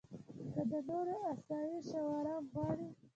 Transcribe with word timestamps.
که 0.53 0.61
د 0.69 0.73
نورو 0.87 1.15
اسایش 1.31 1.87
او 1.99 2.07
ارام 2.19 2.43
غواړې. 2.53 2.87